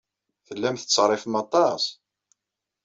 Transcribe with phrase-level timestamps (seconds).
[0.47, 1.83] Tellam tettṣerrifem aṭas.